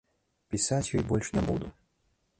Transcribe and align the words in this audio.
Пісаць 0.53 0.93
ёй 0.99 1.03
больш 1.13 1.27
не 1.37 1.47
буду. 1.51 1.73